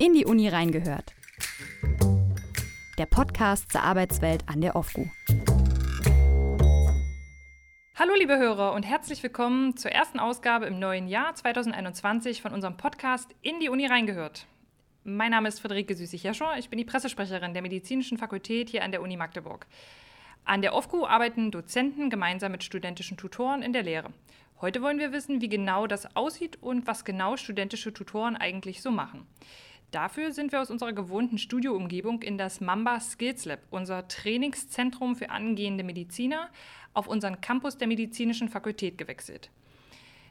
In 0.00 0.14
die 0.14 0.24
Uni 0.24 0.48
reingehört. 0.48 1.12
Der 2.96 3.04
Podcast 3.04 3.70
zur 3.70 3.82
Arbeitswelt 3.82 4.44
an 4.46 4.62
der 4.62 4.74
OFGU. 4.74 5.04
Hallo 7.96 8.14
liebe 8.18 8.38
Hörer 8.38 8.72
und 8.72 8.84
herzlich 8.84 9.22
willkommen 9.22 9.76
zur 9.76 9.92
ersten 9.92 10.18
Ausgabe 10.18 10.64
im 10.64 10.78
neuen 10.78 11.06
Jahr 11.06 11.34
2021 11.34 12.40
von 12.40 12.54
unserem 12.54 12.78
Podcast 12.78 13.34
In 13.42 13.60
die 13.60 13.68
Uni 13.68 13.84
reingehört. 13.84 14.46
Mein 15.04 15.32
Name 15.32 15.48
ist 15.48 15.60
Friederike 15.60 15.94
Süßig-Jeschor, 15.94 16.56
ich 16.56 16.70
bin 16.70 16.78
die 16.78 16.86
Pressesprecherin 16.86 17.52
der 17.52 17.60
Medizinischen 17.60 18.16
Fakultät 18.16 18.70
hier 18.70 18.82
an 18.82 18.92
der 18.92 19.02
Uni 19.02 19.18
Magdeburg. 19.18 19.66
An 20.46 20.62
der 20.62 20.74
OFGU 20.74 21.04
arbeiten 21.04 21.50
Dozenten 21.50 22.08
gemeinsam 22.08 22.52
mit 22.52 22.64
studentischen 22.64 23.18
Tutoren 23.18 23.60
in 23.60 23.74
der 23.74 23.82
Lehre. 23.82 24.08
Heute 24.62 24.80
wollen 24.80 24.98
wir 24.98 25.12
wissen, 25.12 25.42
wie 25.42 25.50
genau 25.50 25.86
das 25.86 26.16
aussieht 26.16 26.56
und 26.62 26.86
was 26.86 27.04
genau 27.04 27.36
studentische 27.36 27.92
Tutoren 27.92 28.36
eigentlich 28.36 28.80
so 28.80 28.90
machen. 28.90 29.26
Dafür 29.90 30.30
sind 30.30 30.52
wir 30.52 30.60
aus 30.60 30.70
unserer 30.70 30.92
gewohnten 30.92 31.36
Studioumgebung 31.36 32.22
in 32.22 32.38
das 32.38 32.60
Mamba 32.60 33.00
Skills 33.00 33.44
Lab, 33.44 33.58
unser 33.70 34.06
Trainingszentrum 34.06 35.16
für 35.16 35.30
angehende 35.30 35.82
Mediziner, 35.82 36.48
auf 36.94 37.08
unseren 37.08 37.40
Campus 37.40 37.76
der 37.76 37.88
Medizinischen 37.88 38.48
Fakultät 38.48 38.98
gewechselt. 38.98 39.50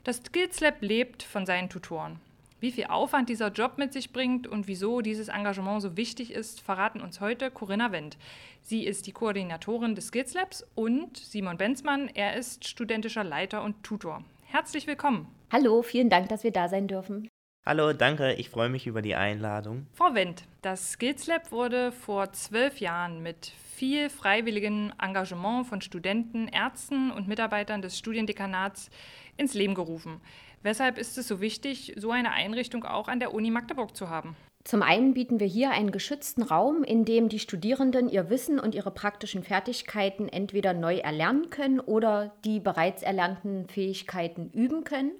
Das 0.05 0.17
Skills 0.26 0.62
Lab 0.62 0.81
lebt 0.81 1.23
von 1.23 1.45
seinen 1.45 1.70
Tutoren. 1.70 2.20
Wie 2.62 2.72
viel 2.72 2.86
Aufwand 2.86 3.30
dieser 3.30 3.52
Job 3.52 3.77
mit 3.77 3.91
sich 3.91 4.12
bringt 4.14 4.48
und 4.48 4.67
wieso 4.67 5.02
dieses 5.02 5.27
Engagement 5.27 5.81
so 5.81 5.98
wichtig 5.98 6.31
ist, 6.31 6.62
verraten 6.62 7.02
uns 7.02 7.20
heute 7.20 7.52
Corinna 7.52 7.91
Wendt. 7.91 8.17
Sie 8.62 8.86
ist 8.86 9.08
die 9.08 9.14
Koordinatorin 9.14 9.95
des 9.95 10.08
Skills 10.08 10.34
Labs 10.34 10.66
und 10.76 11.17
Simon 11.17 11.58
Benzmann, 11.58 12.09
er 12.14 12.36
ist 12.36 12.67
studentischer 12.67 13.23
Leiter 13.23 13.64
und 13.64 13.84
Tutor. 13.84 14.23
Herzlich 14.45 14.88
willkommen. 14.88 15.28
Hallo, 15.52 15.81
vielen 15.81 16.09
Dank, 16.09 16.30
dass 16.30 16.44
wir 16.44 16.52
da 16.52 16.67
sein 16.70 16.88
dürfen. 16.88 17.29
Hallo, 17.70 17.94
danke, 17.94 18.34
ich 18.34 18.50
freue 18.50 18.70
mich 18.70 18.88
über 18.88 19.04
die 19.04 19.14
Einladung. 19.14 19.86
Frau 19.94 20.16
Wendt, 20.16 20.41
das 20.64 20.94
Skills 20.94 21.28
Lab 21.28 21.52
wurde 21.52 21.92
vor 21.92 22.31
zwölf 22.31 22.80
Jahren 22.80 23.22
mit 23.22 23.53
viel 23.75 24.09
freiwilligem 24.09 24.92
Engagement 25.00 25.67
von 25.67 25.80
Studenten, 25.80 26.47
Ärzten 26.47 27.12
und 27.12 27.28
Mitarbeitern 27.28 27.84
des 27.84 27.95
Studiendekanats 27.95 28.90
ins 29.38 29.53
Leben 29.53 29.75
gerufen. 29.75 30.20
Weshalb 30.64 30.97
ist 30.97 31.20
es 31.20 31.28
so 31.28 31.42
wichtig, 31.42 31.94
so 31.95 32.09
eine 32.09 32.31
Einrichtung 32.31 32.86
auch 32.86 33.08
an 33.08 33.20
der 33.20 33.36
Uni 33.36 33.52
Magdeburg 33.52 33.95
zu 33.95 34.09
haben? 34.09 34.36
Zum 34.64 34.81
einen 34.81 35.14
bieten 35.14 35.40
wir 35.40 35.45
hier 35.45 35.70
einen 35.70 35.92
geschützten 35.92 36.42
Raum, 36.42 36.84
in 36.84 37.06
dem 37.06 37.30
die 37.30 37.38
Studierenden 37.38 38.09
ihr 38.09 38.31
Wissen 38.31 38.59
und 38.59 38.73
ihre 38.73 38.90
praktischen 38.90 39.44
Fertigkeiten 39.44 40.28
entweder 40.28 40.73
neu 40.73 40.95
erlernen 40.97 41.52
können 41.52 41.80
oder 41.80 42.34
die 42.45 42.59
bereits 42.59 43.03
erlernten 43.03 43.67
Fähigkeiten 43.67 44.50
üben 44.53 44.86
können. 44.86 45.12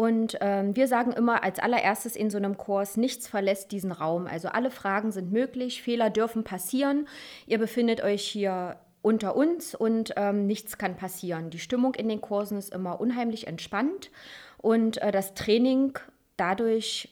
Und 0.00 0.38
ähm, 0.40 0.74
wir 0.76 0.88
sagen 0.88 1.12
immer 1.12 1.44
als 1.44 1.58
allererstes 1.58 2.16
in 2.16 2.30
so 2.30 2.38
einem 2.38 2.56
Kurs, 2.56 2.96
nichts 2.96 3.28
verlässt 3.28 3.70
diesen 3.70 3.92
Raum. 3.92 4.26
Also 4.26 4.48
alle 4.48 4.70
Fragen 4.70 5.12
sind 5.12 5.30
möglich, 5.30 5.82
Fehler 5.82 6.08
dürfen 6.08 6.42
passieren. 6.42 7.06
Ihr 7.46 7.58
befindet 7.58 8.02
euch 8.02 8.22
hier 8.22 8.78
unter 9.02 9.36
uns 9.36 9.74
und 9.74 10.14
ähm, 10.16 10.46
nichts 10.46 10.78
kann 10.78 10.96
passieren. 10.96 11.50
Die 11.50 11.58
Stimmung 11.58 11.94
in 11.96 12.08
den 12.08 12.22
Kursen 12.22 12.56
ist 12.56 12.72
immer 12.72 12.98
unheimlich 12.98 13.46
entspannt 13.46 14.10
und 14.56 14.96
äh, 15.02 15.12
das 15.12 15.34
Training 15.34 15.98
dadurch 16.38 17.10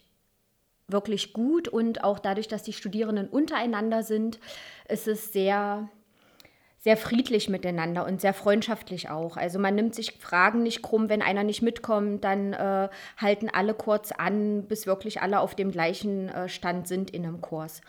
wirklich 0.87 1.35
gut 1.35 1.69
und 1.69 2.03
auch 2.05 2.19
dadurch, 2.19 2.49
dass 2.49 2.63
die 2.63 2.73
Studierenden 2.73 3.29
untereinander 3.29 4.03
sind, 4.03 4.41
ist 4.89 5.09
es 5.09 5.31
sehr 5.35 5.91
sehr 6.89 6.97
friedlich 6.97 7.51
miteinander 7.51 8.07
und 8.07 8.23
sehr 8.23 8.33
freundschaftlich 8.33 9.11
auch. 9.11 9.37
Also 9.37 9.59
man 9.59 9.75
nimmt 9.75 9.95
sich 9.95 10.13
Fragen 10.13 10.63
nicht 10.63 10.81
krumm, 10.81 11.11
wenn 11.11 11.21
einer 11.21 11.45
nicht 11.45 11.61
mitkommt, 11.61 12.25
dann 12.25 12.55
äh, 12.55 12.89
halten 13.19 13.51
alle 13.53 13.75
kurz 13.75 14.11
an, 14.11 14.63
bis 14.63 14.87
wirklich 14.87 15.21
alle 15.21 15.41
auf 15.41 15.55
dem 15.55 15.71
gleichen 15.71 16.31
äh, 16.31 16.49
Stand 16.49 16.89
sind 16.89 17.11
in 17.11 17.27
einem 17.27 17.43
Kurs. 17.43 17.83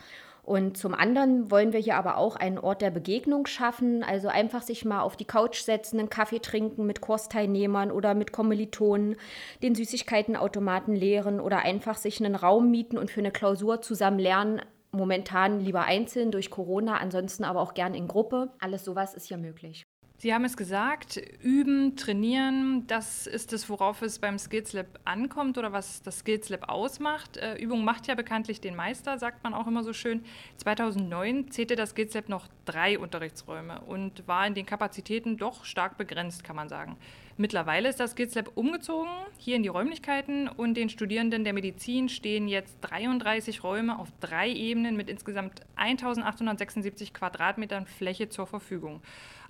Und 0.43 0.77
zum 0.77 0.93
anderen 0.93 1.49
wollen 1.49 1.71
wir 1.71 1.79
hier 1.79 1.95
aber 1.95 2.17
auch 2.17 2.35
einen 2.35 2.59
Ort 2.59 2.81
der 2.81 2.91
Begegnung 2.91 3.45
schaffen, 3.45 4.03
also 4.03 4.27
einfach 4.27 4.63
sich 4.63 4.83
mal 4.83 4.99
auf 4.99 5.15
die 5.15 5.23
Couch 5.23 5.61
setzen, 5.61 5.97
einen 5.97 6.09
Kaffee 6.09 6.39
trinken 6.39 6.85
mit 6.85 6.99
Kursteilnehmern 6.99 7.91
oder 7.91 8.15
mit 8.15 8.33
Kommilitonen, 8.33 9.15
den 9.63 9.75
Süßigkeitenautomaten 9.75 10.93
leeren 10.93 11.39
oder 11.39 11.59
einfach 11.59 11.95
sich 11.95 12.19
einen 12.19 12.35
Raum 12.35 12.69
mieten 12.69 12.97
und 12.97 13.11
für 13.11 13.21
eine 13.21 13.31
Klausur 13.31 13.81
zusammen 13.81 14.19
lernen, 14.19 14.61
Momentan 14.91 15.59
lieber 15.59 15.83
einzeln 15.83 16.31
durch 16.31 16.49
Corona, 16.49 16.97
ansonsten 16.97 17.43
aber 17.43 17.61
auch 17.61 17.73
gern 17.73 17.93
in 17.93 18.07
Gruppe. 18.07 18.51
Alles 18.59 18.85
sowas 18.85 19.13
ist 19.13 19.27
hier 19.27 19.37
möglich. 19.37 19.88
Sie 20.21 20.33
haben 20.33 20.43
es 20.43 20.57
gesagt, 20.57 21.15
üben, 21.41 21.95
trainieren, 21.95 22.85
das 22.87 23.25
ist 23.25 23.53
es, 23.53 23.69
worauf 23.69 24.01
es 24.01 24.19
beim 24.19 24.37
Skills 24.37 24.73
Lab 24.73 24.99
ankommt 25.05 25.57
oder 25.57 25.71
was 25.71 26.01
das 26.01 26.19
Skills 26.19 26.49
Lab 26.49 26.67
ausmacht. 26.67 27.37
Äh, 27.37 27.55
Übung 27.55 27.85
macht 27.85 28.07
ja 28.07 28.15
bekanntlich 28.15 28.59
den 28.59 28.75
Meister, 28.75 29.17
sagt 29.17 29.45
man 29.45 29.53
auch 29.53 29.65
immer 29.65 29.81
so 29.81 29.93
schön. 29.93 30.25
2009 30.57 31.51
zählte 31.51 31.77
das 31.77 31.91
Skills 31.91 32.15
Lab 32.15 32.27
noch 32.27 32.49
drei 32.65 32.99
Unterrichtsräume 32.99 33.79
und 33.79 34.27
war 34.27 34.45
in 34.45 34.55
den 34.55 34.65
Kapazitäten 34.65 35.37
doch 35.37 35.63
stark 35.63 35.97
begrenzt, 35.97 36.43
kann 36.43 36.57
man 36.57 36.67
sagen. 36.67 36.97
Mittlerweile 37.37 37.87
ist 37.87 38.01
das 38.01 38.11
Skills 38.11 38.35
Lab 38.35 38.51
umgezogen, 38.55 39.13
hier 39.37 39.55
in 39.55 39.63
die 39.63 39.69
Räumlichkeiten 39.69 40.49
und 40.49 40.73
den 40.73 40.89
Studierenden 40.89 41.45
der 41.45 41.53
Medizin 41.53 42.09
stehen 42.09 42.49
jetzt 42.49 42.75
33 42.81 43.63
Räume 43.63 43.97
auf 43.97 44.09
drei 44.19 44.49
Ebenen 44.49 44.97
mit 44.97 45.09
insgesamt 45.09 45.61
1876 45.77 47.13
Quadratmetern 47.13 47.85
Fläche 47.85 48.27
zur 48.27 48.47
Verfügung. 48.47 49.01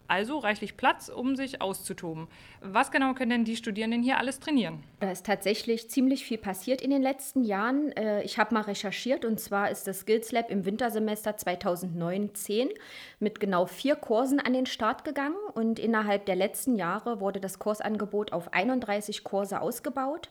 Also 0.10 0.40
reichlich 0.40 0.76
Platz, 0.76 1.08
um 1.08 1.36
sich 1.36 1.62
auszutoben. 1.62 2.28
Was 2.62 2.90
genau 2.90 3.14
können 3.14 3.30
denn 3.30 3.46
die 3.46 3.56
Studierenden 3.56 4.02
hier 4.02 4.18
alles 4.18 4.40
trainieren? 4.40 4.84
Da 5.00 5.12
ist 5.12 5.24
tatsächlich 5.24 5.88
ziemlich 5.92 6.26
viel 6.26 6.40
passiert 6.40 6.82
in 6.82 6.90
den 6.90 7.04
letzten 7.04 7.44
Jahren. 7.44 7.92
Äh, 7.92 8.24
ich 8.24 8.40
habe 8.40 8.56
mal 8.56 8.62
recherchiert 8.62 9.24
und 9.24 9.40
zwar 9.40 9.70
ist 9.70 9.86
das 9.86 10.00
Skills 10.00 10.32
Lab 10.32 10.50
im 10.50 10.66
Wintersemester 10.66 11.32
2009-10 11.36 12.70
mit 13.20 13.40
genau 13.40 13.68
vier 13.68 13.96
Kursen 13.96 14.40
an 14.40 14.54
den 14.54 14.66
Start 14.66 15.04
gegangen 15.04 15.38
und 15.50 15.80
innerhalb 15.80 16.26
der 16.26 16.36
letzten 16.36 16.76
Jahre 16.76 17.20
wurde 17.20 17.40
das 17.40 17.60
Kursangebot 17.60 18.34
auf 18.34 18.54
31 18.54 19.24
Kurse 19.24 19.62
ausgebaut. 19.62 20.30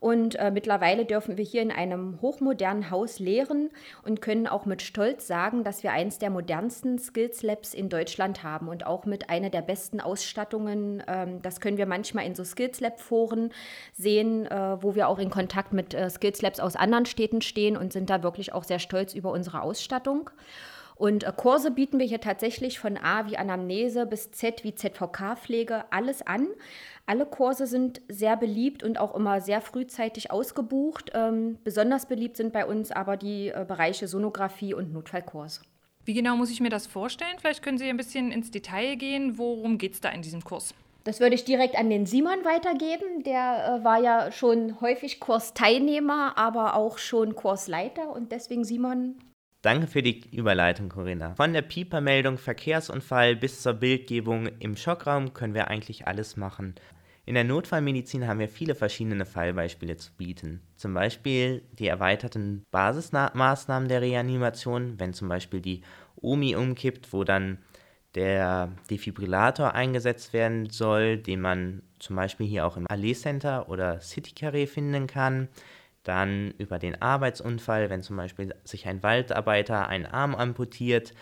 Und 0.00 0.36
äh, 0.36 0.50
mittlerweile 0.50 1.04
dürfen 1.04 1.36
wir 1.36 1.44
hier 1.44 1.60
in 1.60 1.70
einem 1.70 2.20
hochmodernen 2.22 2.90
Haus 2.90 3.18
lehren 3.18 3.68
und 4.02 4.22
können 4.22 4.46
auch 4.46 4.64
mit 4.64 4.80
Stolz 4.80 5.26
sagen, 5.26 5.62
dass 5.62 5.82
wir 5.82 5.92
eins 5.92 6.18
der 6.18 6.30
modernsten 6.30 6.98
Skills 6.98 7.42
Labs 7.42 7.74
in 7.74 7.90
Deutschland 7.90 8.42
haben 8.42 8.68
und 8.68 8.86
auch 8.86 9.04
mit 9.04 9.28
einer 9.28 9.50
der 9.50 9.60
besten 9.60 10.00
Ausstattungen. 10.00 11.02
Ähm, 11.06 11.42
das 11.42 11.60
können 11.60 11.76
wir 11.76 11.84
manchmal 11.84 12.24
in 12.24 12.34
so 12.34 12.44
Skills 12.44 12.80
Lab 12.80 12.98
Foren 12.98 13.52
sehen, 13.92 14.46
äh, 14.46 14.82
wo 14.82 14.94
wir 14.94 15.06
auch 15.06 15.18
in 15.18 15.28
Kontakt 15.28 15.74
mit 15.74 15.92
äh, 15.92 16.08
Skills 16.08 16.40
Labs 16.40 16.60
aus 16.60 16.76
anderen 16.76 17.04
Städten 17.04 17.42
stehen 17.42 17.76
und 17.76 17.92
sind 17.92 18.08
da 18.08 18.22
wirklich 18.22 18.54
auch 18.54 18.64
sehr 18.64 18.78
stolz 18.78 19.12
über 19.12 19.30
unsere 19.30 19.60
Ausstattung. 19.60 20.30
Und 21.00 21.24
äh, 21.24 21.32
Kurse 21.34 21.70
bieten 21.70 21.98
wir 21.98 22.04
hier 22.04 22.20
tatsächlich 22.20 22.78
von 22.78 22.98
A 22.98 23.26
wie 23.26 23.38
Anamnese 23.38 24.04
bis 24.04 24.32
Z 24.32 24.64
wie 24.64 24.74
ZVK-Pflege 24.74 25.90
alles 25.90 26.20
an. 26.20 26.48
Alle 27.06 27.24
Kurse 27.24 27.66
sind 27.66 28.02
sehr 28.08 28.36
beliebt 28.36 28.82
und 28.82 29.00
auch 29.00 29.14
immer 29.14 29.40
sehr 29.40 29.62
frühzeitig 29.62 30.30
ausgebucht. 30.30 31.12
Ähm, 31.14 31.56
besonders 31.64 32.04
beliebt 32.04 32.36
sind 32.36 32.52
bei 32.52 32.66
uns 32.66 32.92
aber 32.92 33.16
die 33.16 33.48
äh, 33.48 33.64
Bereiche 33.66 34.08
Sonographie 34.08 34.74
und 34.74 34.92
Notfallkurs. 34.92 35.62
Wie 36.04 36.12
genau 36.12 36.36
muss 36.36 36.50
ich 36.50 36.60
mir 36.60 36.68
das 36.68 36.86
vorstellen? 36.86 37.38
Vielleicht 37.38 37.62
können 37.62 37.78
Sie 37.78 37.88
ein 37.88 37.96
bisschen 37.96 38.30
ins 38.30 38.50
Detail 38.50 38.96
gehen. 38.96 39.38
Worum 39.38 39.78
geht 39.78 39.94
es 39.94 40.02
da 40.02 40.10
in 40.10 40.20
diesem 40.20 40.44
Kurs? 40.44 40.74
Das 41.04 41.18
würde 41.18 41.34
ich 41.34 41.46
direkt 41.46 41.78
an 41.78 41.88
den 41.88 42.04
Simon 42.04 42.44
weitergeben. 42.44 43.22
Der 43.24 43.80
äh, 43.80 43.84
war 43.84 44.02
ja 44.02 44.30
schon 44.32 44.82
häufig 44.82 45.18
Kursteilnehmer, 45.18 46.36
aber 46.36 46.74
auch 46.76 46.98
schon 46.98 47.34
Kursleiter. 47.34 48.14
Und 48.14 48.32
deswegen, 48.32 48.64
Simon, 48.64 49.14
Danke 49.62 49.88
für 49.88 50.02
die 50.02 50.22
Überleitung, 50.34 50.88
Corinna. 50.88 51.34
Von 51.34 51.52
der 51.52 51.60
Piepermeldung 51.60 52.38
Verkehrsunfall 52.38 53.36
bis 53.36 53.60
zur 53.60 53.74
Bildgebung 53.74 54.46
im 54.58 54.74
Schockraum 54.74 55.34
können 55.34 55.52
wir 55.52 55.68
eigentlich 55.68 56.06
alles 56.06 56.38
machen. 56.38 56.74
In 57.26 57.34
der 57.34 57.44
Notfallmedizin 57.44 58.26
haben 58.26 58.40
wir 58.40 58.48
viele 58.48 58.74
verschiedene 58.74 59.26
Fallbeispiele 59.26 59.98
zu 59.98 60.12
bieten. 60.16 60.62
Zum 60.76 60.94
Beispiel 60.94 61.62
die 61.72 61.88
erweiterten 61.88 62.64
Basismaßnahmen 62.70 63.88
der 63.88 64.00
Reanimation, 64.00 64.98
wenn 64.98 65.12
zum 65.12 65.28
Beispiel 65.28 65.60
die 65.60 65.82
OMI 66.16 66.56
umkippt, 66.56 67.12
wo 67.12 67.22
dann 67.22 67.58
der 68.14 68.72
Defibrillator 68.90 69.74
eingesetzt 69.74 70.32
werden 70.32 70.70
soll, 70.70 71.18
den 71.18 71.42
man 71.42 71.82
zum 71.98 72.16
Beispiel 72.16 72.46
hier 72.46 72.66
auch 72.66 72.78
im 72.78 72.86
Allee 72.88 73.14
Center 73.14 73.68
oder 73.68 74.00
City 74.00 74.32
Carré 74.34 74.66
finden 74.66 75.06
kann. 75.06 75.48
Dann 76.10 76.50
über 76.58 76.80
den 76.80 77.00
Arbeitsunfall, 77.00 77.88
wenn 77.88 78.02
zum 78.02 78.16
Beispiel 78.16 78.52
sich 78.64 78.88
ein 78.88 79.00
Waldarbeiter 79.04 79.86
einen 79.86 80.06
Arm 80.06 80.34
amputiert, 80.34 81.14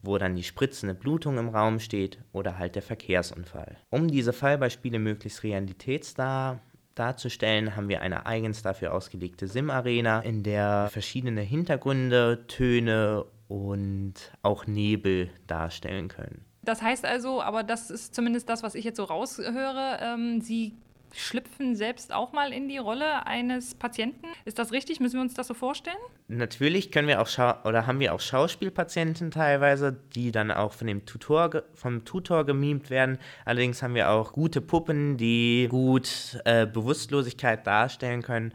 wo 0.00 0.16
dann 0.16 0.36
die 0.36 0.44
spritzende 0.44 0.94
Blutung 0.94 1.38
im 1.38 1.48
Raum 1.48 1.80
steht, 1.80 2.20
oder 2.30 2.56
halt 2.56 2.76
der 2.76 2.82
Verkehrsunfall. 2.82 3.78
Um 3.90 4.06
diese 4.06 4.32
Fallbeispiele 4.32 5.00
möglichst 5.00 5.42
realitätsnah 5.42 6.60
darzustellen, 6.94 7.74
haben 7.74 7.88
wir 7.88 8.00
eine 8.00 8.26
eigens 8.26 8.62
dafür 8.62 8.94
ausgelegte 8.94 9.48
Sim-Arena, 9.48 10.20
in 10.20 10.44
der 10.44 10.88
verschiedene 10.92 11.40
Hintergründe, 11.40 12.44
Töne 12.46 13.24
und 13.48 14.14
auch 14.42 14.68
Nebel 14.68 15.30
darstellen 15.48 16.06
können. 16.06 16.44
Das 16.62 16.80
heißt 16.80 17.04
also, 17.04 17.42
aber 17.42 17.64
das 17.64 17.90
ist 17.90 18.14
zumindest 18.14 18.48
das, 18.48 18.62
was 18.62 18.76
ich 18.76 18.84
jetzt 18.84 18.98
so 18.98 19.04
raushöre, 19.04 19.98
ähm, 20.00 20.40
Sie 20.40 20.76
schlüpfen 21.12 21.76
selbst 21.76 22.12
auch 22.12 22.32
mal 22.32 22.52
in 22.52 22.68
die 22.68 22.78
Rolle 22.78 23.26
eines 23.26 23.74
Patienten. 23.74 24.26
Ist 24.44 24.58
das 24.58 24.72
richtig? 24.72 25.00
Müssen 25.00 25.16
wir 25.16 25.22
uns 25.22 25.34
das 25.34 25.46
so 25.46 25.54
vorstellen? 25.54 25.96
Natürlich 26.28 26.90
können 26.90 27.08
wir 27.08 27.20
auch 27.20 27.26
Schau 27.26 27.54
oder 27.64 27.86
haben 27.86 28.00
wir 28.00 28.14
auch 28.14 28.20
Schauspielpatienten 28.20 29.30
teilweise, 29.30 29.96
die 30.14 30.32
dann 30.32 30.50
auch 30.50 30.72
von 30.72 30.86
dem 30.86 31.06
Tutor 31.06 31.62
vom 31.74 32.04
Tutor 32.04 32.44
gemimt 32.44 32.90
werden. 32.90 33.18
Allerdings 33.44 33.82
haben 33.82 33.94
wir 33.94 34.10
auch 34.10 34.32
gute 34.32 34.60
Puppen, 34.60 35.16
die 35.16 35.68
gut 35.70 36.38
äh, 36.44 36.66
Bewusstlosigkeit 36.66 37.66
darstellen 37.66 38.22
können 38.22 38.52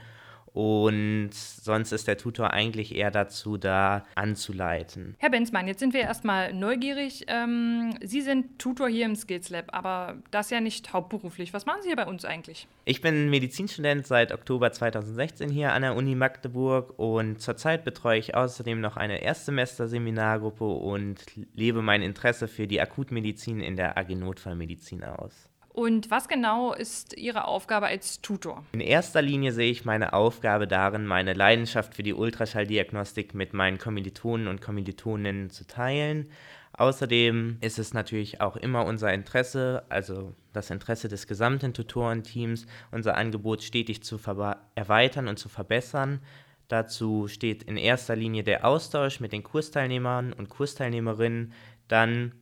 und 0.54 1.32
sonst 1.34 1.92
ist 1.92 2.08
der 2.08 2.18
Tutor 2.18 2.52
eigentlich 2.52 2.96
eher 2.96 3.12
dazu 3.12 3.58
da, 3.58 4.06
anzuleiten. 4.16 5.16
Herr 5.18 5.32
Benzmann, 5.32 5.68
jetzt 5.68 5.80
sind 5.80 5.94
wir 5.94 6.02
erstmal 6.02 6.54
neugierig. 6.54 7.26
Ähm, 7.28 7.96
Sie 8.02 8.22
sind 8.22 8.60
Tutor 8.60 8.88
hier 8.88 9.06
im 9.06 9.16
Skills 9.16 9.50
Lab, 9.50 9.66
aber 9.74 10.18
das 10.32 10.52
ja 10.52 10.62
nicht 10.62 10.94
hauptberuflich. 10.94 11.54
Was 11.54 11.66
machen 11.66 11.82
Sie 11.82 11.90
hier 11.90 11.96
bei 11.96 12.06
uns 12.06 12.24
eigentlich? 12.24 12.68
Ich 12.86 13.02
bin 13.02 13.30
Medizinstudent 13.30 14.06
seit 14.06 14.32
Oktober 14.32 14.72
2016 14.72 15.50
hier 15.50 15.74
an 15.74 15.82
der 15.82 15.96
Uni 15.96 16.16
Magdeburg 16.16 16.94
und 16.98 17.42
zurzeit 17.42 17.84
betreue 17.84 18.20
ich 18.20 18.36
außerdem 18.36 18.80
noch 18.80 18.96
eine 18.96 19.22
Erstsemester-Seminargruppe 19.24 20.66
und 20.66 21.24
lebe 21.56 21.82
mein 21.82 22.04
Interesse 22.04 22.48
für 22.48 22.68
die 22.68 22.80
Akutmedizin 22.80 23.60
in 23.60 23.76
der 23.76 23.98
AG 23.98 24.10
Notfallmedizin 24.16 25.04
aus. 25.04 25.50
Und 25.74 26.12
was 26.12 26.28
genau 26.28 26.74
ist 26.74 27.18
Ihre 27.18 27.46
Aufgabe 27.46 27.88
als 27.88 28.22
Tutor? 28.22 28.64
In 28.74 28.80
erster 28.80 29.24
Linie 29.24 29.52
sehe 29.52 29.72
ich 29.72 29.86
meine 29.86 30.14
Aufgabe 30.14 30.68
darin, 30.68 31.08
meine 31.08 31.34
Leidenschaft 31.34 31.96
für 31.96 32.04
die 32.04 32.14
Ultraschalldiagnostik 32.14 33.34
mit 33.34 33.54
meinen 33.54 33.80
Kommilitonen 33.80 34.48
und 34.48 34.62
Kommilitoninnen 34.62 35.50
zu 35.50 35.66
teilen. 35.66 36.30
Außerdem 36.74 37.58
ist 37.62 37.80
es 37.80 37.94
natürlich 37.94 38.40
auch 38.40 38.56
immer 38.56 38.86
unser 38.86 39.14
Interesse, 39.14 39.84
also 39.90 40.34
das 40.54 40.70
Interesse 40.70 41.08
des 41.08 41.26
gesamten 41.26 41.74
Tutorenteams, 41.74 42.68
unser 42.92 43.18
Angebot 43.18 43.64
stetig 43.64 44.04
zu 44.04 44.20
erweitern 44.76 45.28
und 45.28 45.40
zu 45.40 45.50
verbessern. 45.50 46.20
Dazu 46.68 47.28
steht 47.28 47.64
in 47.64 47.78
erster 47.78 48.16
Linie 48.16 48.44
der 48.44 48.66
Austausch 48.66 49.20
mit 49.20 49.34
den 49.34 49.44
Kursteilnehmern 49.44 50.34
und 50.34 50.50
Kursteilnehmerinnen, 50.50 51.54
dann 51.88 52.34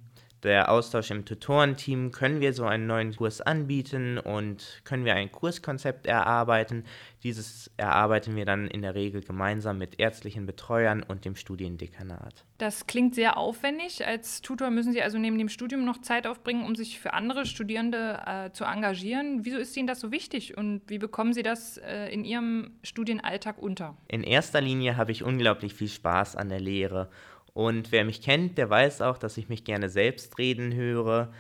der 0.44 0.72
Austausch 0.72 1.12
im 1.12 1.26
Tutorenteam, 1.26 2.12
können 2.12 2.42
wir 2.42 2.54
so 2.54 2.66
einen 2.66 2.88
neuen 2.88 3.16
Kurs 3.16 3.42
anbieten 3.42 4.18
und 4.18 4.82
können 4.84 5.06
wir 5.06 5.16
ein 5.16 5.32
Kurskonzept 5.32 6.08
erarbeiten. 6.08 6.86
Dieses 7.24 7.70
erarbeiten 7.78 8.36
wir 8.36 8.46
dann 8.46 8.68
in 8.68 8.82
der 8.82 8.96
Regel 8.96 9.22
gemeinsam 9.22 9.78
mit 9.78 10.00
ärztlichen 10.00 10.46
Betreuern 10.46 11.04
und 11.04 11.26
dem 11.26 11.36
Studiendekanat. 11.36 12.46
Das 12.58 12.88
klingt 12.88 13.16
sehr 13.16 13.38
aufwendig. 13.38 14.06
Als 14.06 14.42
Tutor 14.42 14.70
müssen 14.70 14.94
Sie 14.94 15.02
also 15.02 15.18
neben 15.18 15.38
dem 15.38 15.50
Studium 15.50 15.86
noch 15.86 16.02
Zeit 16.02 16.28
aufbringen, 16.28 16.66
um 16.66 16.76
sich 16.76 17.00
für 17.00 17.14
andere 17.14 17.46
Studierende 17.46 18.22
äh, 18.26 18.52
zu 18.52 18.66
engagieren. 18.66 19.46
Wieso 19.46 19.58
ist 19.58 19.76
Ihnen 19.78 19.88
das 19.88 20.00
so 20.00 20.12
wichtig 20.12 20.58
und 20.58 20.82
wie 20.88 20.98
bekommen 20.98 21.34
Sie 21.34 21.44
das 21.44 21.78
äh, 21.78 22.08
in 22.12 22.26
Ihrem 22.26 22.72
Studienalltag 22.84 23.58
unter? 23.58 23.98
In 24.08 24.24
erster 24.24 24.62
Linie 24.62 24.98
habe 24.98 25.12
ich 25.12 25.24
unglaublich 25.24 25.74
viel 25.74 25.88
Spaß 25.88 26.36
an 26.36 26.50
der 26.50 26.60
Lehre 26.60 27.10
und 27.54 27.92
wer 27.92 28.06
mich 28.06 28.22
kennt, 28.22 28.58
der 28.58 28.70
weiß 28.70 29.02
auch, 29.02 29.18
dass 29.18 29.38
ich 29.38 29.50
mich 29.50 29.64
gerne 29.64 29.90
selbst 29.90 30.38
reden 30.38 30.74
höre. 30.74 31.32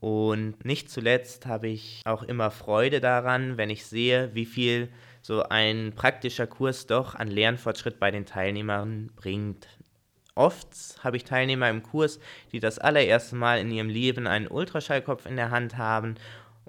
Und 0.00 0.64
nicht 0.64 0.90
zuletzt 0.90 1.46
habe 1.46 1.68
ich 1.68 2.02
auch 2.04 2.22
immer 2.22 2.50
Freude 2.50 3.00
daran, 3.00 3.56
wenn 3.56 3.68
ich 3.68 3.84
sehe, 3.84 4.30
wie 4.34 4.46
viel 4.46 4.88
so 5.22 5.42
ein 5.42 5.92
praktischer 5.94 6.46
Kurs 6.46 6.86
doch 6.86 7.14
an 7.14 7.28
Lernfortschritt 7.28 7.98
bei 7.98 8.10
den 8.10 8.24
Teilnehmern 8.24 9.10
bringt. 9.16 9.66
Oft 10.34 11.00
habe 11.02 11.16
ich 11.16 11.24
Teilnehmer 11.24 11.68
im 11.68 11.82
Kurs, 11.82 12.20
die 12.52 12.60
das 12.60 12.78
allererste 12.78 13.34
Mal 13.34 13.58
in 13.58 13.72
ihrem 13.72 13.88
Leben 13.88 14.28
einen 14.28 14.46
Ultraschallkopf 14.46 15.26
in 15.26 15.34
der 15.34 15.50
Hand 15.50 15.76
haben 15.76 16.14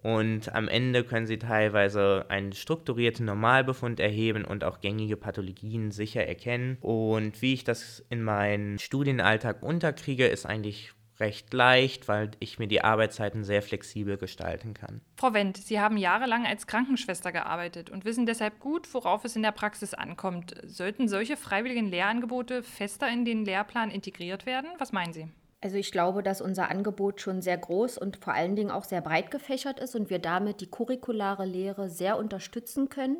und 0.01 0.53
am 0.55 0.67
Ende 0.67 1.03
können 1.03 1.27
sie 1.27 1.37
teilweise 1.37 2.25
einen 2.29 2.53
strukturierten 2.53 3.25
Normalbefund 3.25 3.99
erheben 3.99 4.45
und 4.45 4.63
auch 4.63 4.79
gängige 4.79 5.17
Pathologien 5.17 5.91
sicher 5.91 6.25
erkennen. 6.25 6.77
Und 6.81 7.41
wie 7.41 7.53
ich 7.53 7.63
das 7.63 8.05
in 8.09 8.23
meinen 8.23 8.79
Studienalltag 8.79 9.61
unterkriege, 9.61 10.27
ist 10.27 10.45
eigentlich 10.45 10.93
recht 11.19 11.53
leicht, 11.53 12.07
weil 12.07 12.31
ich 12.39 12.59
mir 12.59 12.67
die 12.67 12.81
Arbeitszeiten 12.81 13.43
sehr 13.43 13.61
flexibel 13.61 14.17
gestalten 14.17 14.73
kann. 14.73 15.01
Frau 15.17 15.33
Wendt, 15.33 15.57
Sie 15.57 15.79
haben 15.79 15.97
jahrelang 15.97 16.45
als 16.45 16.65
Krankenschwester 16.65 17.33
gearbeitet 17.33 17.89
und 17.89 18.05
wissen 18.05 18.25
deshalb 18.25 18.59
gut, 18.59 18.93
worauf 18.93 19.25
es 19.25 19.35
in 19.35 19.41
der 19.41 19.51
Praxis 19.51 19.93
ankommt. 19.93 20.55
Sollten 20.65 21.09
solche 21.09 21.35
freiwilligen 21.35 21.87
Lehrangebote 21.87 22.63
fester 22.63 23.09
in 23.09 23.25
den 23.25 23.43
Lehrplan 23.43 23.91
integriert 23.91 24.45
werden? 24.45 24.69
Was 24.77 24.93
meinen 24.93 25.11
Sie? 25.11 25.27
Also 25.61 25.75
ich 25.75 25.91
glaube, 25.91 26.23
dass 26.23 26.39
unser 26.39 26.69
Angebot 26.69 27.19
schon 27.19 27.41
sehr 27.41 27.57
groß 27.57 27.97
und 27.97 28.15
vor 28.15 28.33
allen 28.33 28.55
Dingen 28.55 28.71
auch 28.71 28.85
sehr 28.85 29.01
breit 29.01 29.29
gefächert 29.29 29.81
ist 29.81 29.93
und 29.93 30.09
wir 30.09 30.19
damit 30.19 30.61
die 30.61 30.69
curriculare 30.69 31.45
Lehre 31.45 31.89
sehr 31.89 32.17
unterstützen 32.17 32.87
können, 32.87 33.17